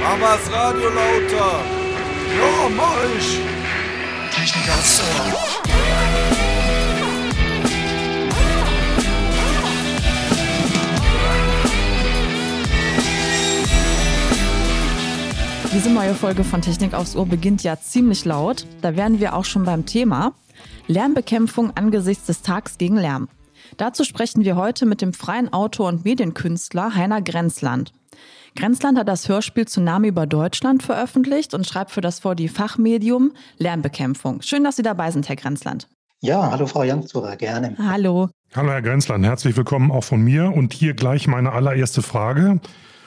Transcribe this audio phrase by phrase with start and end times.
[0.00, 0.08] Günther!
[0.08, 0.08] Verdis!
[0.08, 1.64] Mamas Radio lauter!
[2.38, 3.40] Ja, mach ich!
[4.34, 5.60] Technik aufs Ohr!
[15.72, 18.66] Diese neue Folge von Technik aufs Ohr beginnt ja ziemlich laut.
[18.82, 20.32] Da wären wir auch schon beim Thema
[20.88, 23.28] Lärmbekämpfung angesichts des Tags gegen Lärm.
[23.76, 27.92] Dazu sprechen wir heute mit dem freien Autor und Medienkünstler Heiner Grenzland.
[28.56, 34.42] Grenzland hat das Hörspiel Tsunami über Deutschland veröffentlicht und schreibt für das VD Fachmedium Lärmbekämpfung.
[34.42, 35.88] Schön, dass Sie dabei sind, Herr Grenzland.
[36.20, 37.76] Ja, hallo Frau Janzurer, gerne.
[37.78, 38.28] Hallo.
[38.54, 40.52] Hallo Herr Grenzland, herzlich willkommen auch von mir.
[40.52, 42.60] Und hier gleich meine allererste Frage.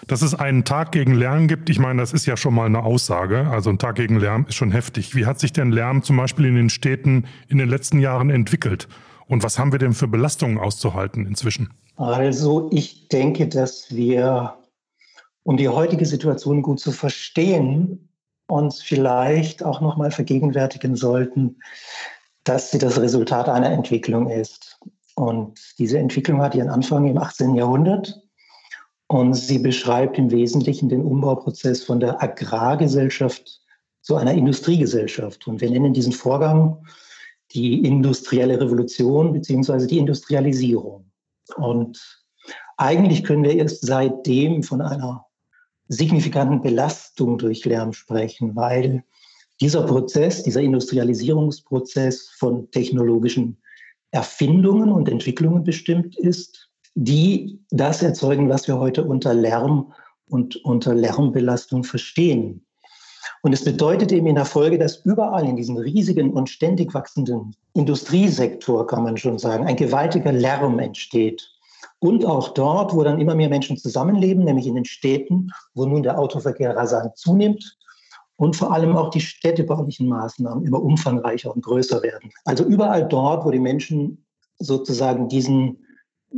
[0.08, 2.84] Dass es einen Tag gegen Lärm gibt, ich meine, das ist ja schon mal eine
[2.84, 3.48] Aussage.
[3.50, 5.16] Also ein Tag gegen Lärm ist schon heftig.
[5.16, 8.88] Wie hat sich denn Lärm zum Beispiel in den Städten in den letzten Jahren entwickelt?
[9.28, 11.70] Und was haben wir denn für Belastungen auszuhalten inzwischen?
[11.96, 14.56] Also ich denke, dass wir,
[15.44, 18.10] um die heutige Situation gut zu verstehen,
[18.48, 21.58] uns vielleicht auch nochmal vergegenwärtigen sollten,
[22.44, 24.80] dass sie das Resultat einer Entwicklung ist.
[25.16, 27.56] Und diese Entwicklung hat ihren Anfang im 18.
[27.56, 28.22] Jahrhundert
[29.08, 33.62] und sie beschreibt im Wesentlichen den Umbauprozess von der Agrargesellschaft
[34.02, 35.48] zu einer Industriegesellschaft.
[35.48, 36.86] Und wir nennen diesen Vorgang
[37.52, 41.12] die industrielle Revolution beziehungsweise die Industrialisierung.
[41.56, 42.26] Und
[42.78, 45.26] eigentlich können wir erst seitdem von einer
[45.88, 49.04] signifikanten Belastung durch Lärm sprechen, weil
[49.62, 53.58] dieser Prozess, dieser Industrialisierungsprozess von technologischen
[54.12, 59.94] Erfindungen und Entwicklungen bestimmt ist die das erzeugen, was wir heute unter Lärm
[60.30, 62.66] und unter Lärmbelastung verstehen.
[63.42, 67.56] Und es bedeutet eben in der Folge, dass überall in diesem riesigen und ständig wachsenden
[67.74, 71.53] Industriesektor, kann man schon sagen, ein gewaltiger Lärm entsteht.
[72.04, 76.04] Und auch dort, wo dann immer mehr Menschen zusammenleben, nämlich in den Städten, wo nun
[76.04, 77.78] der Autoverkehr rasant zunimmt
[78.36, 82.30] und vor allem auch die städtebaulichen Maßnahmen immer umfangreicher und größer werden.
[82.44, 84.26] Also überall dort, wo die Menschen
[84.60, 85.78] sozusagen diesen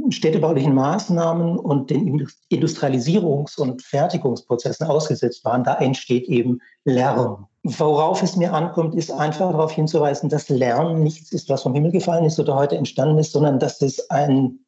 [0.10, 7.48] städtebaulichen Maßnahmen und den Industrialisierungs- und Fertigungsprozessen ausgesetzt waren, da entsteht eben Lärm.
[7.64, 11.92] Worauf es mir ankommt, ist einfach darauf hinzuweisen, dass Lärm nichts ist, was vom Himmel
[11.92, 14.60] gefallen ist oder heute entstanden ist, sondern dass es ein,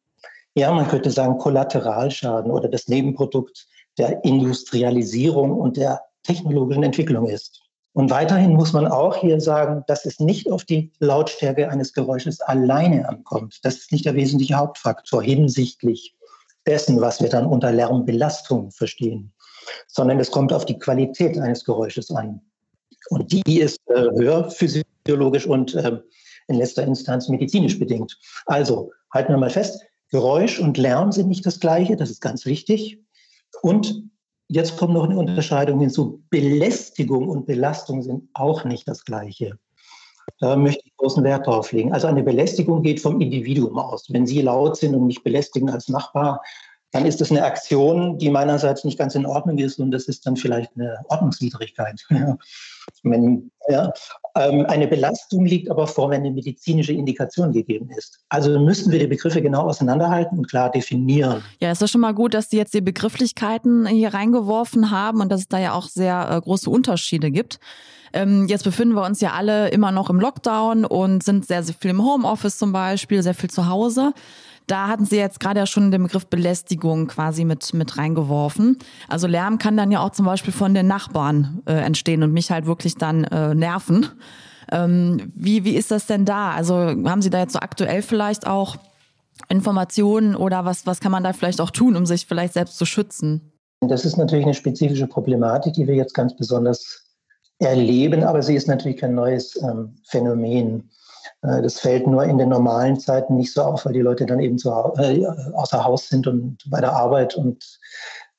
[0.54, 3.66] ja, man könnte sagen, Kollateralschaden oder das Nebenprodukt
[3.96, 7.62] der Industrialisierung und der technologischen Entwicklung ist.
[7.92, 12.40] Und weiterhin muss man auch hier sagen, dass es nicht auf die Lautstärke eines Geräusches
[12.40, 13.58] alleine ankommt.
[13.62, 16.14] Das ist nicht der wesentliche Hauptfaktor hinsichtlich
[16.66, 19.32] dessen, was wir dann unter Lärmbelastung verstehen,
[19.88, 22.40] sondern es kommt auf die Qualität eines Geräusches an.
[23.10, 25.98] Und die ist äh, hörphysiologisch und äh,
[26.46, 28.18] in letzter Instanz medizinisch bedingt.
[28.46, 32.46] Also halten wir mal fest, Geräusch und Lärm sind nicht das gleiche, das ist ganz
[32.46, 32.98] wichtig.
[33.62, 34.08] Und
[34.50, 36.22] Jetzt kommt noch eine Unterscheidung hinzu.
[36.30, 39.58] Belästigung und Belastung sind auch nicht das Gleiche.
[40.40, 41.92] Da möchte ich großen Wert drauf legen.
[41.92, 44.10] Also eine Belästigung geht vom Individuum aus.
[44.10, 46.42] Wenn Sie laut sind und mich belästigen als Nachbar,
[46.92, 50.26] dann ist das eine Aktion, die meinerseits nicht ganz in Ordnung ist und das ist
[50.26, 52.06] dann vielleicht eine Ordnungswidrigkeit.
[53.02, 53.92] Wenn, ja,
[54.34, 58.20] ähm, eine Belastung liegt aber vor, wenn eine medizinische Indikation gegeben ist.
[58.30, 61.42] Also müssen wir die Begriffe genau auseinanderhalten und klar definieren.
[61.60, 65.30] Ja, es ist schon mal gut, dass Sie jetzt die Begrifflichkeiten hier reingeworfen haben und
[65.30, 67.60] dass es da ja auch sehr äh, große Unterschiede gibt.
[68.14, 71.74] Ähm, jetzt befinden wir uns ja alle immer noch im Lockdown und sind sehr, sehr
[71.74, 74.14] viel im Homeoffice zum Beispiel, sehr viel zu Hause.
[74.68, 78.78] Da hatten Sie jetzt gerade ja schon den Begriff Belästigung quasi mit, mit reingeworfen.
[79.08, 82.50] Also Lärm kann dann ja auch zum Beispiel von den Nachbarn äh, entstehen und mich
[82.50, 84.06] halt wirklich dann äh, nerven.
[84.70, 86.50] Ähm, wie, wie ist das denn da?
[86.50, 88.76] Also haben Sie da jetzt so aktuell vielleicht auch
[89.48, 92.84] Informationen oder was, was kann man da vielleicht auch tun, um sich vielleicht selbst zu
[92.84, 93.52] schützen?
[93.80, 97.04] Das ist natürlich eine spezifische Problematik, die wir jetzt ganz besonders
[97.58, 100.90] erleben, aber sie ist natürlich kein neues ähm, Phänomen.
[101.42, 104.40] Äh, das fällt nur in den normalen Zeiten nicht so auf, weil die Leute dann
[104.40, 107.36] eben zu, äh, außer Haus sind und bei der Arbeit.
[107.36, 107.78] Und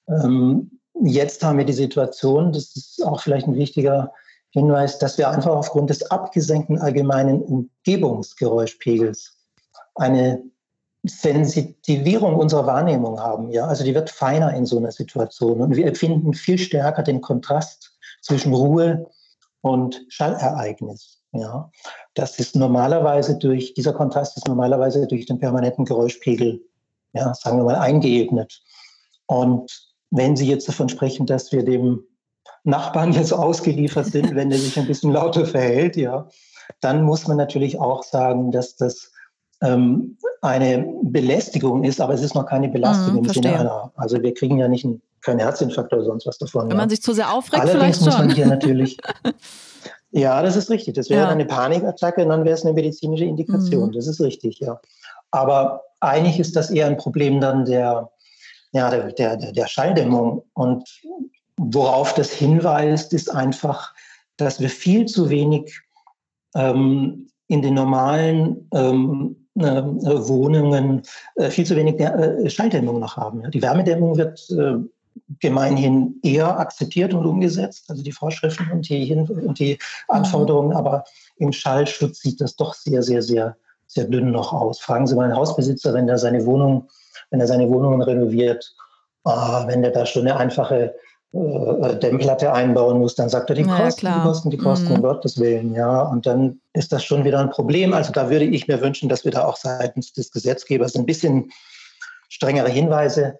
[0.07, 4.12] ähm, jetzt haben wir die Situation, das ist auch vielleicht ein wichtiger
[4.51, 9.38] Hinweis, dass wir einfach aufgrund des abgesenkten allgemeinen Umgebungsgeräuschpegels
[9.95, 10.42] eine
[11.04, 13.52] Sensitivierung unserer Wahrnehmung haben.
[13.52, 13.68] Ja?
[13.68, 15.62] Also die wird feiner in so einer Situation.
[15.62, 19.10] Und wir empfinden viel stärker den Kontrast zwischen Ruhe
[19.62, 21.19] und Schallereignis.
[21.31, 21.70] Ja,
[22.16, 26.62] das ist normalerweise durch, dieser Kontrast ist normalerweise durch den permanenten Geräuschpegel,
[27.14, 28.62] ja, sagen wir mal, eingeebnet.
[29.28, 29.72] Und
[30.10, 32.04] wenn Sie jetzt davon sprechen, dass wir dem
[32.64, 36.28] Nachbarn jetzt ausgeliefert sind, wenn er sich ein bisschen lauter verhält, ja,
[36.81, 39.12] dann muss man natürlich auch sagen, dass das
[39.62, 43.92] ähm, eine Belästigung ist, aber es ist noch keine Belastung Mhm, im Sinne einer.
[43.96, 46.64] Also wir kriegen ja nicht einen, keinen Herzinfarkt oder sonst was davon.
[46.64, 46.78] Wenn ja.
[46.78, 48.36] man sich zu sehr aufregt, Allerdings vielleicht muss man schon.
[48.36, 48.98] hier natürlich.
[50.11, 50.95] Ja, das ist richtig.
[50.95, 51.29] Das wäre Ja.
[51.29, 53.89] eine Panikattacke und dann wäre es eine medizinische Indikation.
[53.89, 53.94] Mhm.
[53.94, 54.79] Das ist richtig, ja.
[55.31, 58.09] Aber eigentlich ist das eher ein Problem dann der,
[58.71, 60.44] ja, der, der, der- Schalldämmung.
[60.53, 60.83] Und
[61.57, 63.94] worauf das hinweist, ist einfach,
[64.38, 65.79] dass wir viel zu wenig
[66.56, 71.03] ähm, in den normalen ähm, äh, Wohnungen
[71.35, 73.41] äh, viel zu wenig der, äh, Schalldämmung noch haben.
[73.41, 73.50] Ja.
[73.50, 74.75] Die Wärmedämmung wird äh,
[75.39, 79.77] gemeinhin eher akzeptiert und umgesetzt, also die Vorschriften und die, Hin und die
[80.07, 81.04] Anforderungen, aber
[81.38, 83.56] im Schallschutz sieht das doch sehr, sehr, sehr,
[83.88, 84.80] sehr dünn noch aus.
[84.80, 86.88] Fragen Sie mal einen Hausbesitzer, wenn er seine Wohnung,
[87.31, 88.74] wenn er seine Wohnungen renoviert,
[89.24, 90.95] ah, wenn der da schon eine einfache
[91.31, 94.16] äh, Dämmplatte einbauen muss, dann sagt er, die Ja, Kosten, klar.
[94.21, 94.95] die Kosten, die Kosten, Mhm.
[94.95, 96.01] um Gottes Willen, ja.
[96.01, 97.94] Und dann ist das schon wieder ein Problem.
[97.94, 101.51] Also da würde ich mir wünschen, dass wir da auch seitens des Gesetzgebers ein bisschen
[102.30, 103.38] strengere Hinweise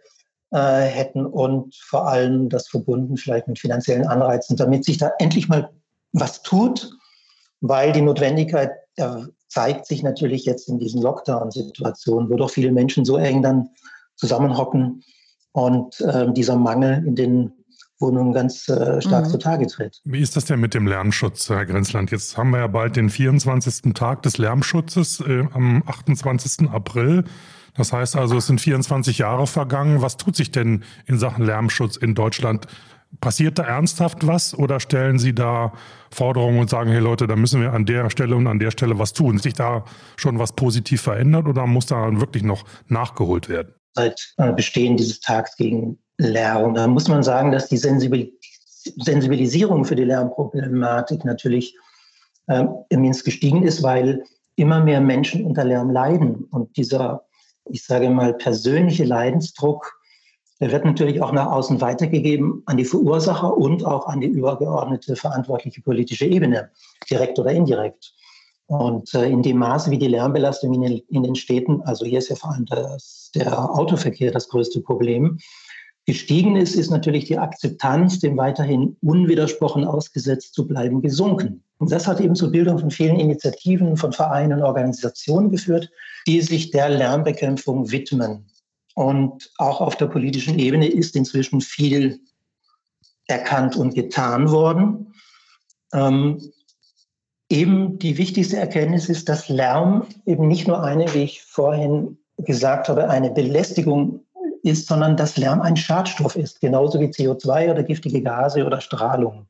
[0.52, 5.48] äh, hätten und vor allem das verbunden vielleicht mit finanziellen Anreizen, damit sich da endlich
[5.48, 5.70] mal
[6.14, 6.92] was tut,
[7.62, 13.06] weil die Notwendigkeit äh, zeigt sich natürlich jetzt in diesen Lockdown-Situationen, wo doch viele Menschen
[13.06, 13.70] so eng dann
[14.16, 15.04] zusammenhocken
[15.52, 17.52] und ähm, dieser Mangel in den
[18.00, 19.30] Wohnungen ganz äh, stark Mhm.
[19.30, 20.02] zutage tritt.
[20.06, 22.12] Wie ist das denn mit dem Lärmschutz, Herr Grenzland?
[22.12, 23.94] Jetzt haben wir ja bald den 24.
[23.94, 26.70] Tag des Lärmschutzes äh, am 28.
[26.70, 27.26] April.
[27.80, 30.02] Das heißt also, es sind 24 Jahre vergangen.
[30.02, 32.68] Was tut sich denn in Sachen Lärmschutz in Deutschland?
[33.22, 35.74] Passiert da ernsthaft was oder stellen Sie da
[36.12, 39.00] Forderungen und sagen, hey Leute, da müssen wir an der Stelle und an der Stelle
[39.00, 39.38] was tun?
[39.38, 39.84] Ist sich da
[40.16, 43.74] schon was positiv verändert oder muss da wirklich noch nachgeholt werden?
[43.96, 46.74] seit äh, Bestehen dieses Tags gegen Lärm.
[46.74, 48.32] Da muss man sagen, dass die Sensibil
[48.82, 51.76] Sensibilisierung für die Lärmproblematik natürlich
[52.48, 54.24] ähm, immens gestiegen ist, weil
[54.56, 56.46] immer mehr Menschen unter Lärm leiden.
[56.46, 57.26] Und dieser,
[57.66, 60.00] ich sage mal, persönliche Leidensdruck,
[60.60, 65.16] der wird natürlich auch nach außen weitergegeben an die Verursacher und auch an die übergeordnete
[65.16, 66.72] verantwortliche politische Ebene,
[67.10, 68.14] direkt oder indirekt.
[68.68, 72.20] Und äh, in dem Maße, wie die Lärmbelastung in den, in den Städten, also hier
[72.20, 75.40] ist ja vor allem das, der Autoverkehr das größte Problem,
[76.06, 81.64] gestiegen ist, ist natürlich die Akzeptanz, dem weiterhin unwidersprochen ausgesetzt zu bleiben, gesunken.
[81.80, 85.90] Und das hat eben zur Bildung von vielen Initiativen, von Vereinen und Organisationen geführt,
[86.28, 88.46] die sich der Lärmbekämpfung widmen.
[88.96, 92.20] Und auch auf der politischen Ebene ist inzwischen viel
[93.28, 95.14] erkannt und getan worden.
[95.94, 96.52] Ähm,
[97.50, 102.90] eben die wichtigste Erkenntnis ist, dass Lärm eben nicht nur eine, wie ich vorhin gesagt
[102.90, 104.26] habe, eine Belästigung
[104.64, 109.48] ist, sondern dass Lärm ein Schadstoff ist, genauso wie CO2 oder giftige Gase oder Strahlung.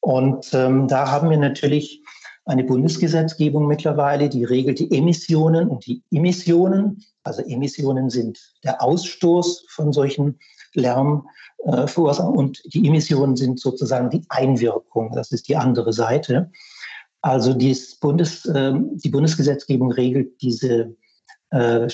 [0.00, 2.02] Und ähm, da haben wir natürlich
[2.46, 7.04] eine Bundesgesetzgebung mittlerweile, die regelt die Emissionen und die Emissionen.
[7.22, 10.38] Also Emissionen sind der Ausstoß von solchen
[10.74, 15.12] Lärmverursachen äh, und die Emissionen sind sozusagen die Einwirkung.
[15.12, 16.50] Das ist die andere Seite.
[17.22, 17.52] Also
[18.00, 20.96] Bundes, äh, die Bundesgesetzgebung regelt diese
[21.50, 21.88] äh,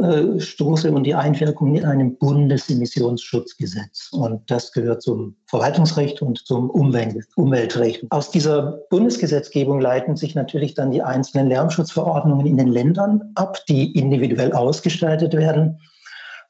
[0.00, 4.08] Schadstoffausstoße und die Einwirkung in einem Bundesemissionsschutzgesetz.
[4.12, 8.04] Und das gehört zum Verwaltungsrecht und zum Umwelt Umweltrecht.
[8.10, 13.92] Aus dieser Bundesgesetzgebung leiten sich natürlich dann die einzelnen Lärmschutzverordnungen in den Ländern ab, die
[13.98, 15.80] individuell ausgestaltet werden.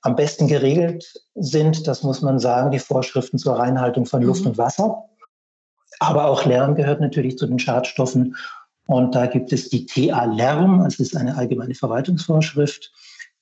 [0.02, 4.48] Am besten geregelt sind, das muss man sagen, die Vorschriften zur Reinhaltung von Luft Mhm.
[4.48, 5.04] und Wasser.
[5.98, 8.36] Aber auch Lärm gehört natürlich zu den Schadstoffen.
[8.86, 12.92] Und da gibt es die TA-Lärm, das ist eine allgemeine Verwaltungsvorschrift,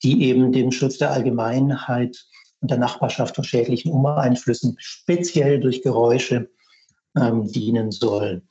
[0.05, 2.25] die eben dem Schutz der Allgemeinheit
[2.61, 6.49] und der Nachbarschaft vor schädlichen Umeinflüssen speziell durch Geräusche
[7.17, 8.43] ähm, dienen soll.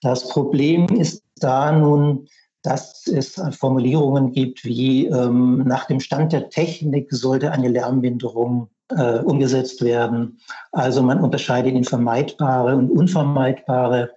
[0.00, 2.28] Das Problem ist da nun,
[2.62, 9.18] dass es Formulierungen gibt wie ähm, nach dem Stand der Technik sollte eine Lärmminderung äh,
[9.18, 10.40] umgesetzt werden.
[10.72, 14.10] Also man unterscheidet in vermeidbare und unvermeidbare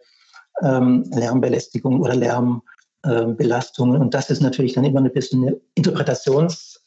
[0.61, 4.01] ähm, Lärmbelästigung oder Lärmbelastungen.
[4.01, 5.59] und das ist natürlich dann immer ein bisschen eine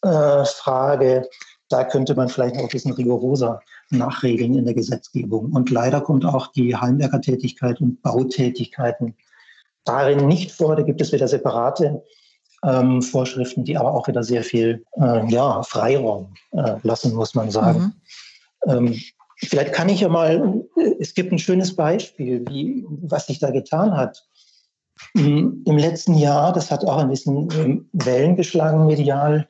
[0.04, 1.28] Interpretationsfrage.
[1.70, 5.52] da könnte man vielleicht noch ein bisschen rigoroser nachregeln in der Gesetzgebung.
[5.52, 9.16] Und leider kommt auch die Heimwerkertätigkeit und Bautätigkeiten
[9.84, 10.76] darin nicht vor.
[10.76, 12.02] Da gibt es wieder separate
[12.64, 17.50] ähm, Vorschriften, die aber auch wieder sehr viel äh, ja, Freiraum äh, lassen, muss man
[17.50, 17.94] sagen.
[18.66, 18.70] Mhm.
[18.70, 19.00] Ähm,
[19.38, 20.64] vielleicht kann ich ja mal,
[21.00, 24.24] es gibt ein schönes Beispiel, wie, was sich da getan hat.
[25.14, 29.48] Im letzten Jahr, das hat auch ein bisschen ähm, Wellen geschlagen medial,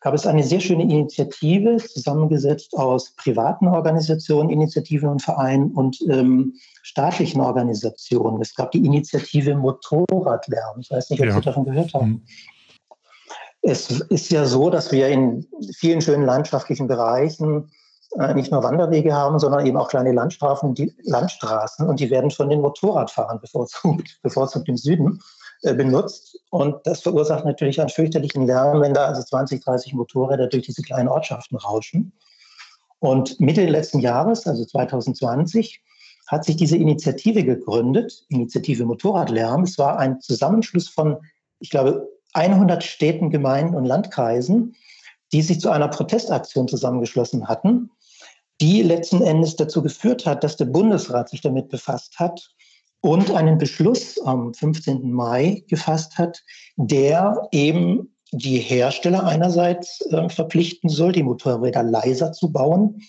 [0.00, 6.54] gab es eine sehr schöne Initiative, zusammengesetzt aus privaten Organisationen, Initiativen und Vereinen und ähm,
[6.82, 8.40] staatlichen Organisationen.
[8.40, 10.80] Es gab die Initiative Motorradlärm.
[10.80, 11.34] Ich weiß nicht, ob Ja.
[11.34, 12.08] Sie davon gehört haben.
[12.08, 12.22] Mhm.
[13.60, 17.70] Es ist ja so, dass wir in vielen schönen landschaftlichen Bereichen
[18.16, 22.30] äh, nicht nur Wanderwege haben, sondern eben auch kleine Landstraßen, die, Landstraßen und die werden
[22.30, 25.20] von den Motorradfahrern bevorzugt, bevorzugt im Süden
[25.62, 26.38] benutzt.
[26.50, 30.82] Und das verursacht natürlich einen fürchterlichen Lärm, wenn da also 20, 30 Motorräder durch diese
[30.82, 32.12] kleinen Ortschaften rauschen.
[33.00, 35.82] Und Mitte letzten Jahres, also 2020,
[36.26, 39.62] hat sich diese Initiative gegründet, Initiative Motorradlärm.
[39.62, 41.16] Es war ein Zusammenschluss von,
[41.58, 44.76] ich glaube, 100 Städten, Gemeinden und Landkreisen,
[45.32, 47.90] die sich zu einer Protestaktion zusammengeschlossen hatten,
[48.60, 52.50] die letzten Endes dazu geführt hat, dass der Bundesrat sich damit befasst hat
[53.00, 55.12] und einen Beschluss am 15.
[55.12, 56.42] Mai gefasst hat,
[56.76, 63.02] der eben die Hersteller einerseits äh, verpflichten soll, die Motorräder leiser zu bauen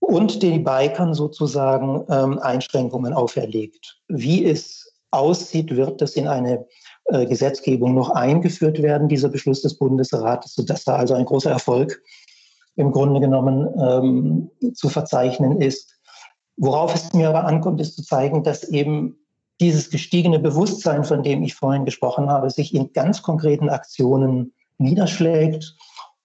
[0.00, 4.00] und den Bikern sozusagen ähm, Einschränkungen auferlegt.
[4.08, 6.66] Wie es aussieht, wird das in eine
[7.06, 12.02] äh, Gesetzgebung noch eingeführt werden, dieser Beschluss des Bundesrates, sodass da also ein großer Erfolg
[12.76, 15.99] im Grunde genommen ähm, zu verzeichnen ist.
[16.60, 19.16] Worauf es mir aber ankommt, ist zu zeigen, dass eben
[19.60, 25.74] dieses gestiegene Bewusstsein, von dem ich vorhin gesprochen habe, sich in ganz konkreten Aktionen niederschlägt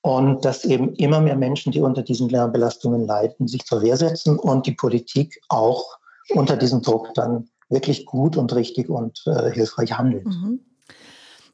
[0.01, 4.38] und dass eben immer mehr Menschen, die unter diesen Lärmbelastungen leiden, sich zur Wehr setzen
[4.38, 5.98] und die Politik auch
[6.34, 10.25] unter diesem Druck dann wirklich gut und richtig und äh, hilfreich handelt.
[10.25, 10.60] Mhm.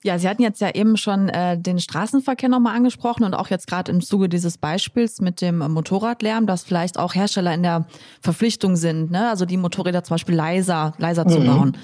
[0.03, 3.67] Ja, Sie hatten jetzt ja eben schon äh, den Straßenverkehr nochmal angesprochen und auch jetzt
[3.67, 7.86] gerade im Zuge dieses Beispiels mit dem Motorradlärm, dass vielleicht auch Hersteller in der
[8.20, 9.29] Verpflichtung sind, ne?
[9.29, 11.29] also die Motorräder zum Beispiel leiser, leiser mhm.
[11.29, 11.77] zu bauen.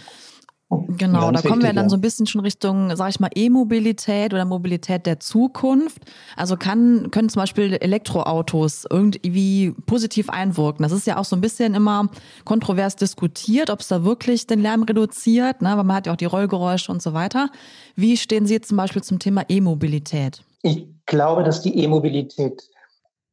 [0.70, 4.44] Genau, da kommen wir dann so ein bisschen schon Richtung, sag ich mal, E-Mobilität oder
[4.44, 6.02] Mobilität der Zukunft.
[6.36, 10.84] Also kann, können zum Beispiel Elektroautos irgendwie positiv einwirken.
[10.84, 12.10] Das ist ja auch so ein bisschen immer
[12.44, 15.70] kontrovers diskutiert, ob es da wirklich den Lärm reduziert, ne?
[15.78, 17.50] weil man hat ja auch die Rollgeräusche und so weiter.
[17.96, 20.44] Wie stehen Sie jetzt zum Beispiel zum Thema E-Mobilität?
[20.64, 22.62] Ich glaube, dass die E-Mobilität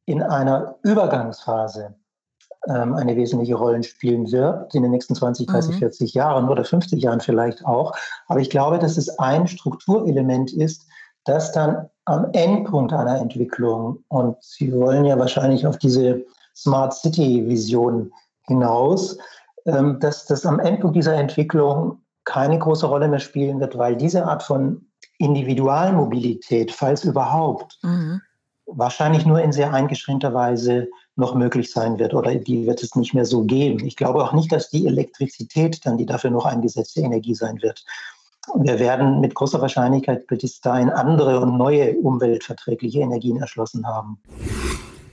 [0.05, 1.95] in einer Übergangsphase
[2.67, 5.79] ähm, eine wesentliche Rolle spielen wird in den nächsten 20, 30, mhm.
[5.79, 7.93] 40 Jahren oder 50 Jahren vielleicht auch.
[8.27, 10.85] Aber ich glaube, dass es ein Strukturelement ist,
[11.25, 16.23] das dann am Endpunkt einer Entwicklung, und Sie wollen ja wahrscheinlich auf diese
[16.55, 18.11] Smart City-Vision
[18.43, 19.17] hinaus,
[19.65, 24.25] ähm, dass das am Endpunkt dieser Entwicklung keine große Rolle mehr spielen wird, weil diese
[24.25, 24.85] Art von
[25.17, 28.21] Individualmobilität, falls überhaupt, mhm.
[28.65, 33.13] wahrscheinlich nur in sehr eingeschränkter Weise noch möglich sein wird oder die wird es nicht
[33.13, 33.85] mehr so geben.
[33.85, 37.85] Ich glaube auch nicht, dass die Elektrizität dann die dafür noch eingesetzte Energie sein wird.
[38.55, 44.19] Wir werden mit großer Wahrscheinlichkeit bis dahin andere und neue umweltverträgliche Energien erschlossen haben.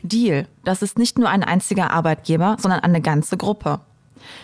[0.02, 3.80] Deal, das ist nicht nur ein einziger Arbeitgeber, sondern eine ganze Gruppe.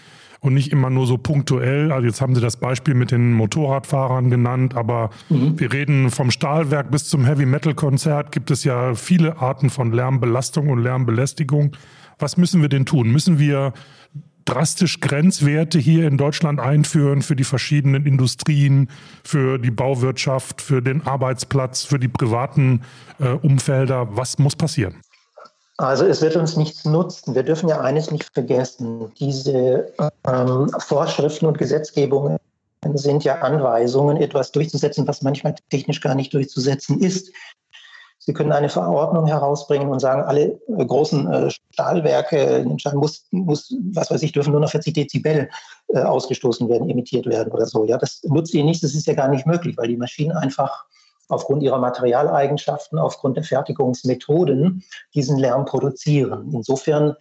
[0.46, 1.92] Und nicht immer nur so punktuell.
[1.92, 5.60] Also jetzt haben Sie das Beispiel mit den Motorradfahrern genannt, aber mhm.
[5.60, 9.92] wir reden vom Stahlwerk bis zum Heavy Metal Konzert gibt es ja viele Arten von
[9.92, 11.76] Lärmbelastung und Lärmbelästigung.
[12.20, 13.12] Was müssen wir denn tun?
[13.12, 13.74] Müssen wir
[14.46, 18.90] drastisch Grenzwerte hier in Deutschland einführen für die verschiedenen Industrien,
[19.24, 22.82] für die Bauwirtschaft, für den Arbeitsplatz, für die privaten
[23.20, 24.16] äh, Umfelder?
[24.16, 25.02] Was muss passieren?
[25.78, 27.36] Also es wird uns nichts nutzen.
[27.36, 29.12] Wir dürfen ja eines nicht vergessen.
[29.20, 29.92] Diese
[30.26, 32.38] ähm, Vorschriften und Gesetzgebungen
[32.94, 37.32] sind ja Anweisungen, etwas durchzusetzen, was manchmal technisch gar nicht durchzusetzen ist.
[38.26, 44.10] Sie können eine Verordnung herausbringen und sagen, alle äh, großen äh, Stahlwerke muss, muss, was
[44.10, 45.50] weiß ich, dürfen nur noch 40 Dezibel
[45.90, 47.86] äh, ausgestoßen werden, emittiert werden oder so.
[47.86, 50.86] Ja, das nutzt Ihnen nichts, das ist ja gar nicht möglich, weil die Maschinen einfach
[51.30, 56.52] aufgrund ihrer Materialeigenschaften, aufgrund der Fertigungsmethoden diesen Lärm produzieren.
[56.54, 57.16] Insofern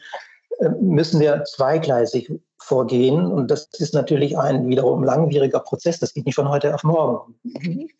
[0.58, 3.26] äh, müssen wir zweigleisig vorgehen.
[3.26, 6.00] Und das ist natürlich ein wiederum langwieriger Prozess.
[6.00, 7.34] Das geht nicht von heute auf morgen.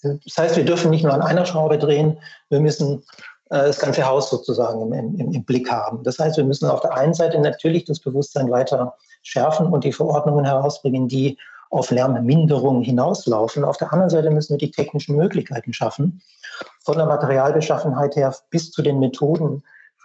[0.03, 2.19] Das heißt, wir dürfen nicht nur an einer Schraube drehen,
[2.49, 3.05] wir müssen
[3.51, 6.03] äh, das ganze Haus sozusagen im, im, im, Blick haben.
[6.03, 9.93] Das heißt, wir müssen auf der einen Seite natürlich das Bewusstsein weiter schärfen und die
[9.93, 11.39] Verordnungen herausbringen, die
[11.75, 13.65] auf Lärmminderung hinauslaufen.
[13.65, 16.23] Auf der anderen Seite müssen wir die technischen Möglichkeiten schaffen,
[16.85, 19.63] von der Materialbeschaffenheit her bis zu den Methoden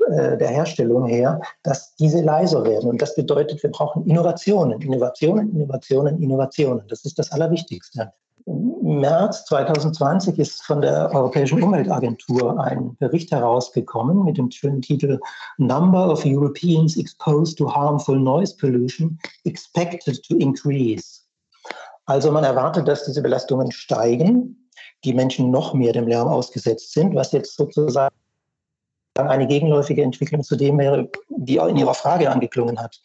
[0.07, 2.89] äh, der Herstellung her, dass diese leiser werden.
[2.89, 6.87] Und das bedeutet, wir brauchen Innovationen, Innovationen, Innovationen, Innovationen.
[6.87, 8.13] Das ist das Allerwichtigste.
[8.45, 15.19] März 2020 ist von der Europäischen Umweltagentur ein Bericht herausgekommen mit dem schönen Titel
[15.57, 21.18] Number of Europeans exposed to harmful noise pollution expected to increase.
[22.09, 24.67] Also man erwartet, dass diese Belastungen steigen,
[25.03, 28.15] die Menschen noch mehr dem Lärm ausgesetzt sind, was jetzt sozusagen
[29.13, 32.99] eine gegenläufige Entwicklung zu dem wäre, die in Ihrer Frage angeklungen hat.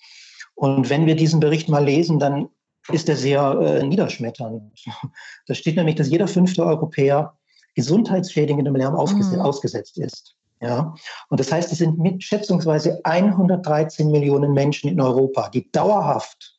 [0.54, 2.48] Und wenn wir diesen Bericht mal lesen, dann
[2.88, 4.72] ist er sehr äh, niederschmetternd.
[5.48, 7.36] Da steht nämlich, dass jeder fünfte Europäer
[7.74, 9.40] gesundheitsschädigendem Lärm mhm.
[9.40, 10.34] ausgesetzt ist.
[10.62, 10.94] Ja?
[11.28, 16.53] Und das heißt, es sind mit schätzungsweise 113 Millionen Menschen in Europa, die dauerhaft,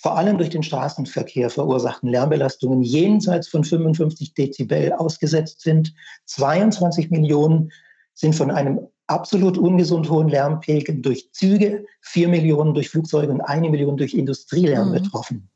[0.00, 5.92] vor allem durch den Straßenverkehr verursachten Lärmbelastungen jenseits von 55 Dezibel ausgesetzt sind.
[6.24, 7.70] 22 Millionen
[8.14, 13.68] sind von einem absolut ungesund hohen Lärmpegel durch Züge, 4 Millionen durch Flugzeuge und eine
[13.68, 14.94] Million durch Industrielärm mhm.
[14.94, 15.50] betroffen.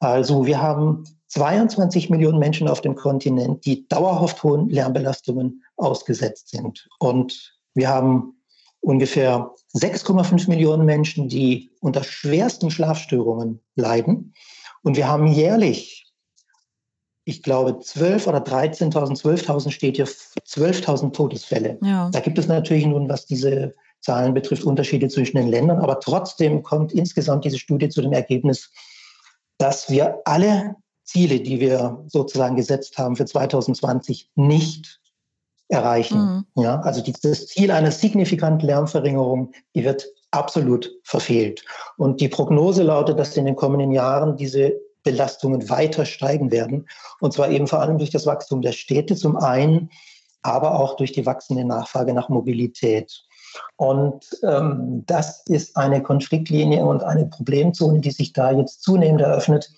[0.00, 6.88] Also wir haben 22 Millionen Menschen auf dem Kontinent, die dauerhaft hohen Lärmbelastungen ausgesetzt sind.
[6.98, 8.34] Und wir haben
[8.84, 14.34] ungefähr 6,5 Millionen Menschen, die unter schwersten Schlafstörungen leiden.
[14.82, 16.12] Und wir haben jährlich,
[17.24, 21.78] ich glaube, 12 oder 13.000, 12.000 steht hier, 12.000 Todesfälle.
[21.82, 22.10] Ja.
[22.10, 25.80] Da gibt es natürlich nun, was diese Zahlen betrifft, Unterschiede zwischen den Ländern.
[25.80, 28.70] Aber trotzdem kommt insgesamt diese Studie zu dem Ergebnis,
[29.56, 35.00] dass wir alle Ziele, die wir sozusagen gesetzt haben für 2020, nicht
[35.68, 36.46] erreichen.
[36.54, 36.62] Mhm.
[36.62, 41.64] Ja, also das Ziel einer signifikanten Lärmverringerung, die wird absolut verfehlt.
[41.96, 46.88] Und die Prognose lautet, dass in den kommenden Jahren diese Belastungen weiter steigen werden.
[47.20, 49.90] Und zwar eben vor allem durch das Wachstum der Städte zum einen,
[50.42, 53.24] aber auch durch die wachsende Nachfrage nach Mobilität.
[53.76, 59.70] Und ähm, das ist eine Konfliktlinie und eine Problemzone, die sich da jetzt zunehmend eröffnet.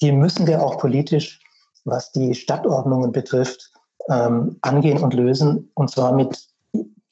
[0.00, 1.40] Die müssen wir auch politisch,
[1.84, 3.72] was die Stadtordnungen betrifft,
[4.10, 5.70] ähm, angehen und lösen.
[5.74, 6.38] Und zwar mit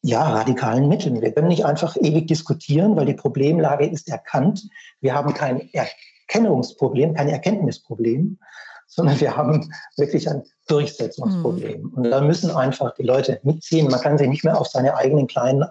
[0.03, 1.21] ja, radikalen Mitteln.
[1.21, 4.69] Wir können nicht einfach ewig diskutieren, weil die Problemlage ist erkannt.
[5.01, 8.39] Wir haben kein Erkennungsproblem, kein Erkenntnisproblem,
[8.87, 11.83] sondern wir haben wirklich ein Durchsetzungsproblem.
[11.83, 11.95] Mhm.
[11.95, 13.89] Und da müssen einfach die Leute mitziehen.
[13.89, 15.65] Man kann sich nicht mehr auf seine eigenen kleinen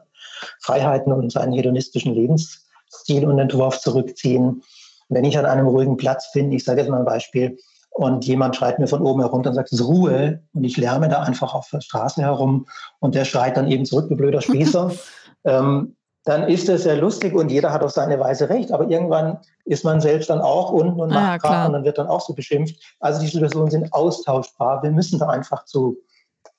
[0.59, 4.61] Freiheiten und seinen hedonistischen Lebensstil und Entwurf zurückziehen.
[5.09, 7.57] Wenn ich an einem ruhigen Platz bin, ich sage jetzt mal ein Beispiel,
[7.97, 11.09] und jemand schreit mir von oben herunter und sagt, es ist Ruhe, und ich lärme
[11.09, 12.67] da einfach auf der Straße herum
[12.99, 14.91] und der schreit dann eben zurück, du blöder Spießer,
[15.45, 18.71] ähm, dann ist es sehr lustig und jeder hat auf seine Weise recht.
[18.71, 22.07] Aber irgendwann ist man selbst dann auch unten und macht ah, und dann wird dann
[22.07, 22.75] auch so beschimpft.
[22.99, 24.83] Also die Situationen sind austauschbar.
[24.83, 25.97] Wir müssen da einfach zu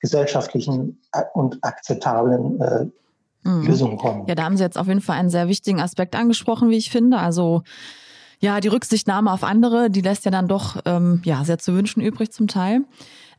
[0.01, 0.99] gesellschaftlichen
[1.33, 2.85] und akzeptablen äh,
[3.47, 3.65] mhm.
[3.65, 4.25] Lösungen kommen.
[4.27, 6.89] Ja, da haben Sie jetzt auf jeden Fall einen sehr wichtigen Aspekt angesprochen, wie ich
[6.89, 7.17] finde.
[7.17, 7.61] Also
[8.39, 12.01] ja, die Rücksichtnahme auf andere, die lässt ja dann doch ähm, ja sehr zu wünschen
[12.01, 12.81] übrig zum Teil.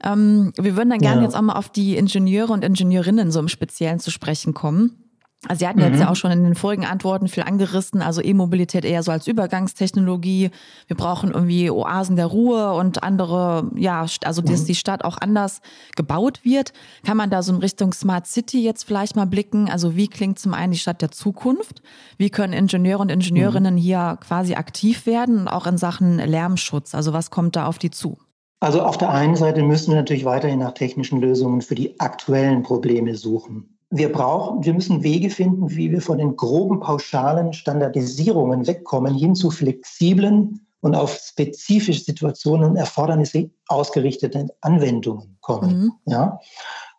[0.02, 1.26] Ähm, wir würden dann gerne ja.
[1.26, 5.09] jetzt auch mal auf die Ingenieure und Ingenieurinnen so im Speziellen zu sprechen kommen.
[5.48, 5.86] Also Sie hatten mhm.
[5.86, 9.26] jetzt ja auch schon in den vorigen Antworten viel angerissen, also E-Mobilität eher so als
[9.26, 10.50] Übergangstechnologie.
[10.86, 14.66] Wir brauchen irgendwie Oasen der Ruhe und andere, ja, also dass mhm.
[14.66, 15.62] die Stadt auch anders
[15.96, 16.74] gebaut wird.
[17.06, 19.70] Kann man da so in Richtung Smart City jetzt vielleicht mal blicken?
[19.70, 21.80] Also wie klingt zum einen die Stadt der Zukunft?
[22.18, 23.78] Wie können Ingenieure und Ingenieurinnen mhm.
[23.78, 26.94] hier quasi aktiv werden und auch in Sachen Lärmschutz?
[26.94, 28.18] Also was kommt da auf die zu?
[28.60, 32.62] Also auf der einen Seite müssen wir natürlich weiterhin nach technischen Lösungen für die aktuellen
[32.62, 38.66] Probleme suchen wir brauchen, wir müssen Wege finden, wie wir von den groben pauschalen Standardisierungen
[38.66, 45.80] wegkommen, hin zu flexiblen und auf spezifische Situationen und Erfordernisse ausgerichteten Anwendungen kommen.
[45.80, 45.92] Mhm.
[46.06, 46.40] Ja?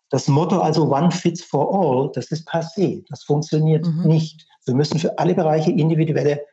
[0.09, 4.07] Das Motto also One Fits for All, das ist passé, das funktioniert mhm.
[4.07, 4.45] nicht.
[4.65, 6.45] Wir müssen für alle Bereiche individuelle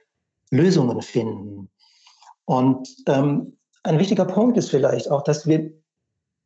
[0.50, 1.68] Lösungen finden.
[2.44, 5.72] Und ähm, ein wichtiger Punkt ist vielleicht auch, dass wir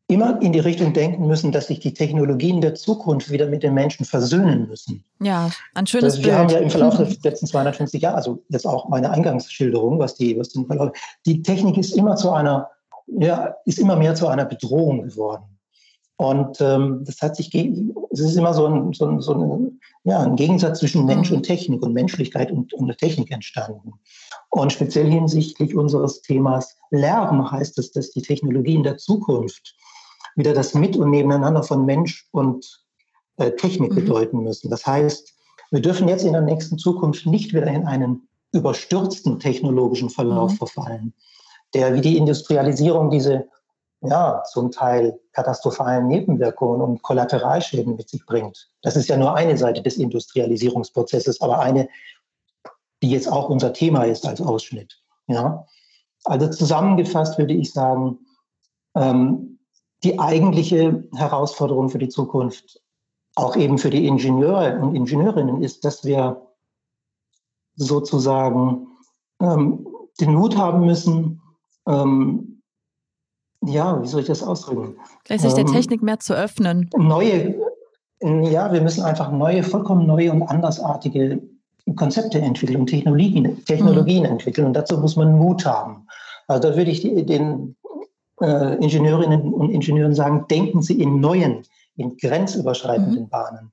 [0.08, 3.74] immer in die Richtung denken müssen, dass sich die Technologien der Zukunft wieder mit den
[3.74, 5.04] Menschen versöhnen müssen.
[5.20, 6.34] Ja, ein schönes also wir Bild.
[6.34, 10.14] Wir haben ja im Verlauf der letzten 250 Jahre, also jetzt auch meine Eingangsschilderung, was
[10.14, 10.90] die, was den Verlauf,
[11.24, 12.68] die Technik ist immer zu einer,
[13.06, 15.44] ja, ist immer mehr zu einer Bedrohung geworden.
[16.16, 20.20] Und ähm, das hat sich, es ist immer so ein, so ein, so ein, ja,
[20.20, 21.38] ein Gegensatz zwischen Mensch mhm.
[21.38, 23.94] und Technik und Menschlichkeit und, und Technik entstanden.
[24.50, 29.74] Und speziell hinsichtlich unseres Themas Lärm heißt es, dass die Technologien der Zukunft
[30.36, 32.84] wieder das Mit- und Nebeneinander von Mensch und
[33.36, 33.96] äh, Technik mhm.
[33.96, 34.70] bedeuten müssen.
[34.70, 35.34] Das heißt,
[35.70, 40.56] wir dürfen jetzt in der nächsten Zukunft nicht wieder in einen überstürzten technologischen Verlauf mhm.
[40.56, 41.14] verfallen,
[41.74, 43.48] der wie die Industrialisierung diese
[44.00, 48.68] ja, zum Teil katastrophalen Nebenwirkungen und Kollateralschäden mit sich bringt.
[48.82, 51.88] Das ist ja nur eine Seite des Industrialisierungsprozesses, aber eine,
[53.02, 55.00] die jetzt auch unser Thema ist als Ausschnitt.
[55.28, 55.66] Ja?
[56.24, 58.18] Also zusammengefasst würde ich sagen,
[58.94, 59.58] Ähm,
[60.04, 62.80] die eigentliche Herausforderung für die Zukunft,
[63.34, 66.42] auch eben für die Ingenieure und Ingenieurinnen, ist, dass wir
[67.76, 68.88] sozusagen
[69.40, 69.86] ähm,
[70.20, 71.40] den Mut haben müssen,
[71.86, 72.62] ähm,
[73.64, 74.96] ja, wie soll ich das ausdrücken?
[75.24, 76.90] Vielleicht sich der ähm, Technik mehr zu öffnen.
[76.96, 77.54] Neue,
[78.20, 81.40] ja, wir müssen einfach neue, vollkommen neue und andersartige
[81.96, 84.32] Konzepte entwickeln und Technologien, Technologien mhm.
[84.32, 84.66] entwickeln.
[84.66, 86.06] Und dazu muss man Mut haben.
[86.48, 87.76] Also da würde ich den
[88.42, 91.62] äh, Ingenieurinnen und Ingenieuren sagen, denken Sie in neuen,
[91.96, 93.28] in grenzüberschreitenden mhm.
[93.28, 93.72] Bahnen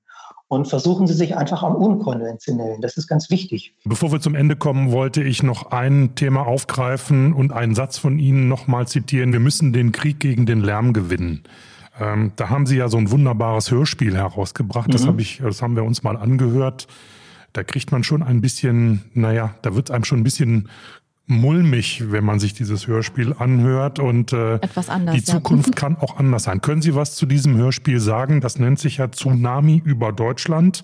[0.49, 2.81] und versuchen Sie sich einfach am Unkonventionellen.
[2.81, 3.75] Das ist ganz wichtig.
[3.85, 8.17] Bevor wir zum Ende kommen, wollte ich noch ein Thema aufgreifen und einen Satz von
[8.17, 9.31] Ihnen nochmal zitieren.
[9.31, 11.43] Wir müssen den Krieg gegen den Lärm gewinnen.
[11.99, 14.91] Ähm, da haben Sie ja so ein wunderbares Hörspiel herausgebracht.
[14.91, 15.09] Das, mhm.
[15.09, 16.87] hab ich, das haben wir uns mal angehört.
[17.53, 20.69] Da kriegt man schon ein bisschen, naja, da wird einem schon ein bisschen
[21.29, 23.99] mulmig, wenn man sich dieses Hörspiel anhört.
[23.99, 25.75] Und äh, Etwas anders, die Zukunft ja.
[25.75, 26.61] kann auch anders sein.
[26.61, 28.41] Können Sie was zu diesem Hörspiel sagen?
[28.41, 30.83] Das nennt sich ja Tsunami über Deutschland.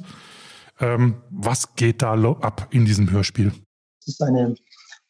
[0.80, 3.54] Ähm, was geht da ab in diesem Hörspiel?
[4.02, 4.56] Es ist eine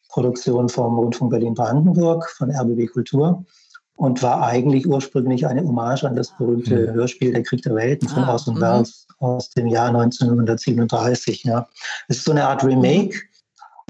[0.08, 3.44] Produktion vom Rundfunk Berlin-Brandenburg, von RBB Kultur
[3.96, 6.94] und war eigentlich ursprünglich eine Hommage an das berühmte hm.
[6.94, 11.44] Hörspiel Der Krieg der Welten von ah, Orson Welles aus dem Jahr 1937.
[11.44, 11.68] Ja.
[12.08, 13.18] Es ist so eine Art Remake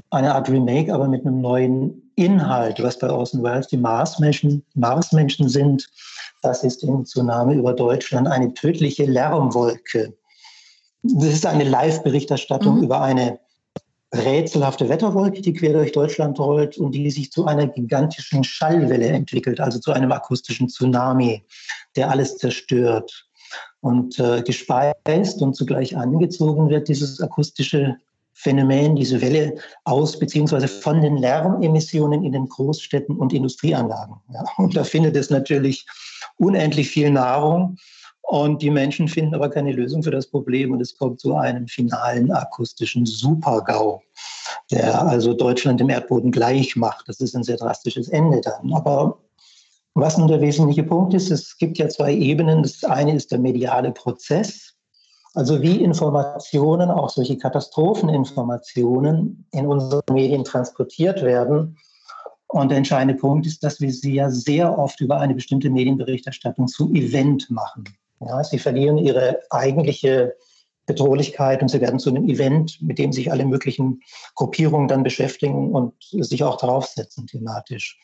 [0.09, 5.49] eine Art Remake, aber mit einem neuen Inhalt, was bei Orson Welles die Marsmenschen, Marsmenschen
[5.49, 5.87] sind.
[6.41, 10.13] Das ist im Tsunami über Deutschland eine tödliche Lärmwolke.
[11.03, 12.83] Das ist eine Live-Berichterstattung mhm.
[12.83, 13.39] über eine
[14.13, 19.59] rätselhafte Wetterwolke, die quer durch Deutschland rollt und die sich zu einer gigantischen Schallwelle entwickelt,
[19.59, 21.43] also zu einem akustischen Tsunami,
[21.95, 23.27] der alles zerstört.
[23.81, 27.97] Und äh, gespeist und zugleich angezogen wird dieses akustische
[28.39, 34.15] Phänomen, diese Welle aus beziehungsweise von den Lärmemissionen in den Großstädten und Industrieanlagen.
[34.31, 35.87] Ja, und da findet es natürlich
[36.37, 37.77] unendlich viel Nahrung.
[38.21, 40.71] Und die Menschen finden aber keine Lösung für das Problem.
[40.71, 44.03] Und es kommt zu einem finalen akustischen Supergau,
[44.69, 47.07] der also Deutschland dem Erdboden gleich macht.
[47.07, 48.71] Das ist ein sehr drastisches Ende dann.
[48.73, 49.17] Aber
[49.95, 52.61] was nun der wesentliche Punkt ist, es gibt ja zwei Ebenen.
[52.61, 54.66] Das eine ist der mediale Prozess.
[55.37, 61.77] Also wie Informationen, auch solche Katastropheninformationen in unseren Medien transportiert werden.
[62.47, 66.67] Und der entscheidende Punkt ist, dass wir sie ja sehr oft über eine bestimmte Medienberichterstattung
[66.67, 67.83] zum Event machen.
[68.19, 70.33] Ja, sie verlieren ihre eigentliche
[70.87, 74.01] Bedrohlichkeit und sie werden zu einem Event, mit dem sich alle möglichen
[74.33, 77.99] Gruppierungen dann beschäftigen und sich auch draufsetzen thematisch.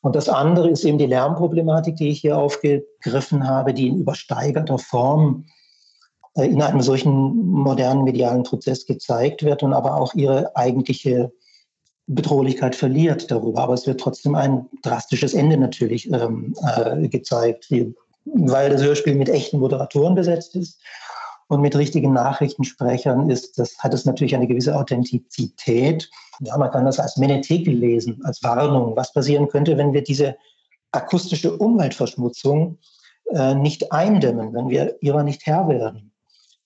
[0.00, 4.78] Und das andere ist eben die Lärmproblematik, die ich hier aufgegriffen habe, die in übersteigerter
[4.78, 5.44] Form
[6.34, 7.12] in einem solchen
[7.46, 11.32] modernen medialen Prozess gezeigt wird und aber auch ihre eigentliche
[12.06, 13.62] Bedrohlichkeit verliert darüber.
[13.62, 17.72] Aber es wird trotzdem ein drastisches Ende natürlich ähm, äh, gezeigt,
[18.24, 20.80] weil das Hörspiel mit echten Moderatoren besetzt ist
[21.48, 26.10] und mit richtigen Nachrichtensprechern ist, das hat es natürlich eine gewisse Authentizität.
[26.40, 30.36] Ja, man kann das als Menetekel lesen, als Warnung, was passieren könnte, wenn wir diese
[30.92, 32.78] akustische Umweltverschmutzung
[33.30, 36.11] äh, nicht eindämmen, wenn wir ihrer nicht Herr werden.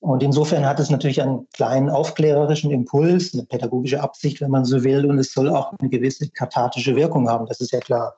[0.06, 4.84] Und insofern hat es natürlich einen kleinen aufklärerischen Impuls, eine pädagogische Absicht, wenn man so
[4.84, 8.16] will, und es soll auch eine gewisse kathartische Wirkung haben, das ist ja klar.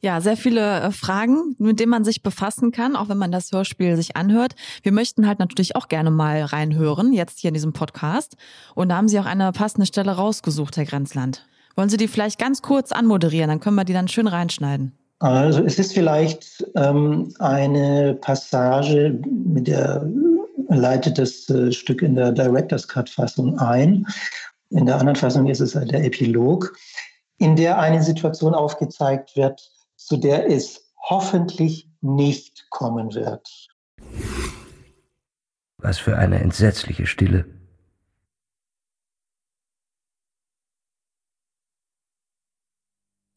[0.00, 3.52] Ja, sehr viele äh, Fragen, mit denen man sich befassen kann, auch wenn man das
[3.52, 4.56] Hörspiel sich anhört.
[4.82, 8.36] Wir möchten halt natürlich auch gerne mal reinhören, jetzt hier in diesem Podcast.
[8.74, 11.46] Und da haben Sie auch eine passende Stelle rausgesucht, Herr Grenzland.
[11.76, 14.98] Wollen Sie die vielleicht ganz kurz anmoderieren, dann können wir die dann schön reinschneiden.
[15.20, 20.04] Also es ist vielleicht ähm, eine Passage, mit der
[20.68, 24.06] leitet das äh, Stück in der Director's Cut-Fassung ein.
[24.70, 26.76] In der anderen Fassung ist es halt der Epilog,
[27.38, 33.68] in der eine Situation aufgezeigt wird, zu der es hoffentlich nicht kommen wird.
[35.78, 37.46] Was für eine entsetzliche Stille.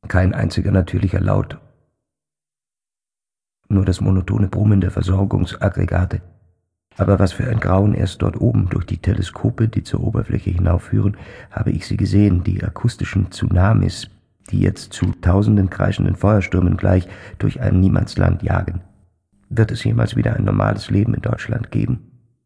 [0.07, 1.59] Kein einziger natürlicher Laut.
[3.67, 6.23] Nur das monotone Brummen der Versorgungsaggregate.
[6.99, 11.15] Aber was für ein Grauen erst dort oben durch die Teleskope, die zur Oberfläche hinaufführen,
[11.49, 14.09] habe ich sie gesehen, die akustischen Tsunamis,
[14.51, 17.07] die jetzt zu tausenden kreischenden Feuerstürmen gleich
[17.37, 18.81] durch ein Niemandsland jagen.
[19.49, 22.01] Wird es jemals wieder ein normales Leben in Deutschland geben?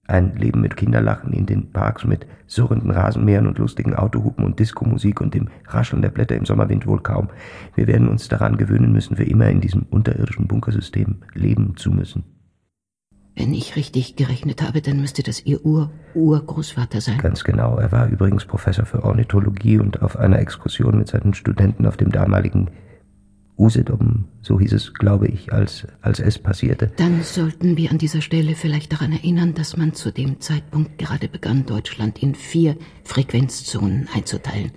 [0.05, 5.19] Ein Leben mit Kinderlachen in den Parks, mit surrenden Rasenmähern und lustigen Autohupen und Diskomusik
[5.19, 7.29] und dem Rascheln der Blätter im Sommerwind wohl kaum.
[7.73, 12.23] Wir werden uns daran gewöhnen müssen, für immer in diesem unterirdischen Bunkersystem leben zu müssen.
[13.35, 17.17] Wenn ich richtig gerechnet habe, dann müsste das Ihr Ur-Urgroßvater sein.
[17.17, 17.77] Ganz genau.
[17.77, 22.11] Er war übrigens Professor für Ornithologie und auf einer Exkursion mit seinen Studenten auf dem
[22.11, 22.69] damaligen
[23.57, 26.91] Usedom, so hieß es, glaube ich, als, als es passierte.
[26.97, 31.27] Dann sollten wir an dieser Stelle vielleicht daran erinnern, dass man zu dem Zeitpunkt gerade
[31.27, 34.71] begann, Deutschland in vier Frequenzzonen einzuteilen.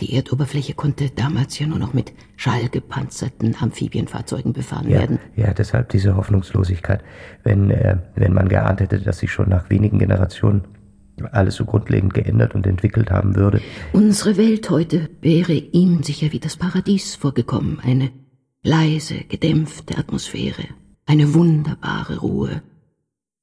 [0.00, 5.18] Die Erdoberfläche konnte damals ja nur noch mit schallgepanzerten Amphibienfahrzeugen befahren ja, werden.
[5.36, 7.02] Ja, deshalb diese Hoffnungslosigkeit.
[7.42, 10.62] Wenn, äh, wenn man geahnt hätte, dass sich schon nach wenigen Generationen
[11.32, 13.60] alles so grundlegend geändert und entwickelt haben würde.
[13.92, 17.78] Unsere Welt heute wäre ihm sicher wie das Paradies vorgekommen.
[17.80, 18.10] Eine
[18.62, 20.64] leise, gedämpfte Atmosphäre,
[21.04, 22.62] eine wunderbare Ruhe,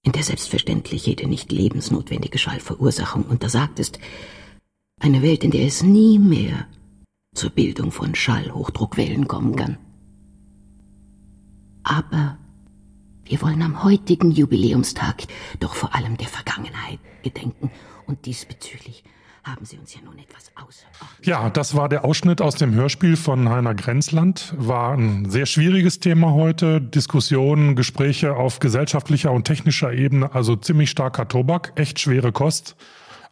[0.01, 3.99] in der selbstverständlich jede nicht lebensnotwendige Schallverursachung untersagt ist,
[4.99, 6.67] eine Welt, in der es nie mehr
[7.33, 9.77] zur Bildung von Schallhochdruckwellen kommen kann.
[11.83, 12.37] Aber
[13.25, 15.23] wir wollen am heutigen Jubiläumstag
[15.59, 17.71] doch vor allem der Vergangenheit gedenken
[18.05, 19.03] und diesbezüglich
[19.43, 20.83] haben Sie uns ja nun etwas aus.
[21.23, 24.53] Ja, das war der Ausschnitt aus dem Hörspiel von Heiner Grenzland.
[24.57, 26.81] War ein sehr schwieriges Thema heute.
[26.81, 32.75] Diskussionen, Gespräche auf gesellschaftlicher und technischer Ebene, also ziemlich starker Tobak, echt schwere Kost.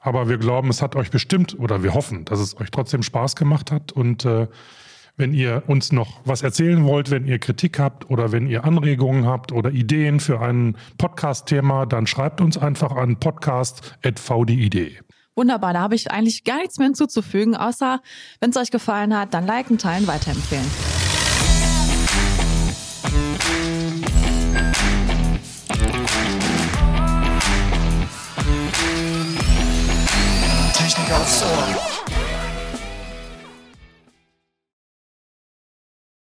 [0.06, 3.36] Aber wir glauben, es hat euch bestimmt oder wir hoffen, dass es euch trotzdem Spaß
[3.36, 3.92] gemacht hat.
[3.92, 4.48] Und äh,
[5.18, 9.26] wenn ihr uns noch was erzählen wollt, wenn ihr Kritik habt oder wenn ihr Anregungen
[9.26, 14.94] habt oder Ideen für ein Podcast-Thema, dann schreibt uns einfach an podcast.vdi.de.
[15.36, 18.00] Wunderbar, da habe ich eigentlich gar nichts mehr hinzuzufügen, außer
[18.40, 20.70] wenn es euch gefallen hat, dann liken, teilen, weiterempfehlen.
[31.08, 31.95] 搞笑